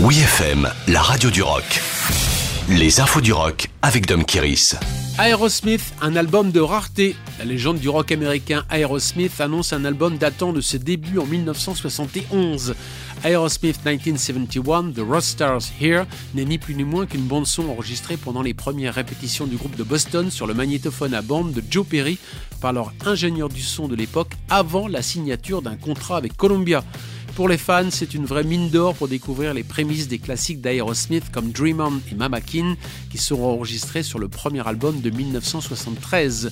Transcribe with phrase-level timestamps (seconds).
[0.00, 1.82] Oui FM, la radio du rock.
[2.68, 4.76] Les infos du rock avec Dom Kiris.
[5.18, 7.16] Aerosmith, un album de rareté.
[7.40, 12.76] La légende du rock américain Aerosmith annonce un album datant de ses débuts en 1971.
[13.24, 18.54] Aerosmith 1971, The Stars Here, n'est ni plus ni moins qu'une bande-son enregistrée pendant les
[18.54, 22.18] premières répétitions du groupe de Boston sur le magnétophone à bande de Joe Perry
[22.60, 26.84] par leur ingénieur du son de l'époque avant la signature d'un contrat avec Columbia.
[27.38, 31.30] Pour les fans, c'est une vraie mine d'or pour découvrir les prémices des classiques d'Aerosmith
[31.30, 32.74] comme Dream On et Mama Kin
[33.12, 36.50] qui seront enregistrés sur le premier album de 1973.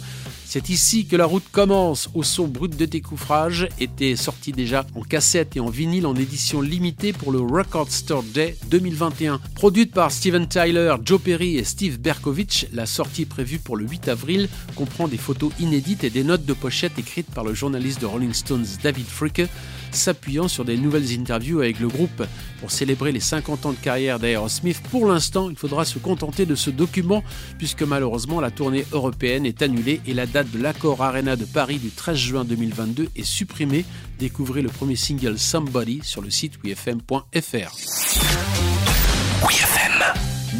[0.48, 2.08] C'est ici que la route commence.
[2.14, 6.60] Au son brut de découfrage était sorti déjà en cassette et en vinyle en édition
[6.60, 9.40] limitée pour le Record Store Day 2021.
[9.56, 14.06] Produite par Steven Tyler, Joe Perry et Steve Berkovich, la sortie prévue pour le 8
[14.06, 18.06] avril comprend des photos inédites et des notes de pochette écrites par le journaliste de
[18.06, 19.48] Rolling Stones David Fricke,
[19.90, 22.22] s'appuyant sur des nouvelles interviews avec le groupe.
[22.60, 26.54] Pour célébrer les 50 ans de carrière d'Aerosmith, pour l'instant, il faudra se contenter de
[26.54, 27.22] ce document
[27.58, 31.78] puisque malheureusement la tournée européenne est annulée et la date de l'accord Arena de Paris
[31.78, 33.86] du 13 juin 2022 est supprimée.
[34.18, 37.74] Découvrez le premier single Somebody sur le site wfm.fr.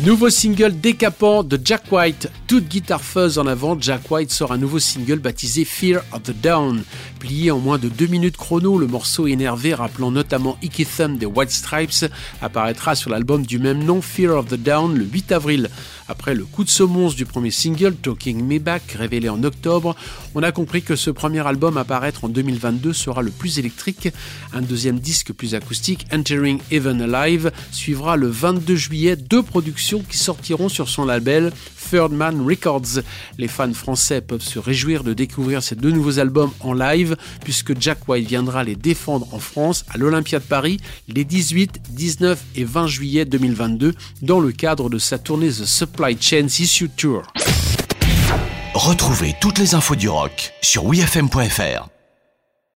[0.07, 2.31] Nouveau single décapant de Jack White.
[2.47, 6.31] Toute guitare fuzz en avant, Jack White sort un nouveau single baptisé Fear of the
[6.31, 6.85] Down.
[7.19, 11.27] Plié en moins de deux minutes chrono, le morceau énervé rappelant notamment Icky Thumb des
[11.27, 12.09] White Stripes
[12.41, 15.71] apparaîtra sur l'album du même nom Fear of the Down le 8 avril.
[16.09, 19.97] Après le coup de semonce du premier single Talking Me Back révélé en octobre,
[20.37, 24.11] on a compris que ce premier album à paraître en 2022 sera le plus électrique.
[24.53, 30.19] Un deuxième disque plus acoustique, Entering Even Alive, suivra le 22 juillet deux productions qui
[30.19, 31.53] sortiront sur son label
[31.91, 33.03] Third Man Records.
[33.39, 37.79] Les fans français peuvent se réjouir de découvrir ces deux nouveaux albums en live puisque
[37.81, 42.65] Jack White viendra les défendre en France à l'Olympia de Paris les 18, 19 et
[42.65, 47.23] 20 juillet 2022 dans le cadre de sa tournée The Supply Chain Issue Tour.
[48.75, 51.96] Retrouvez toutes les infos du rock sur wfm.fr.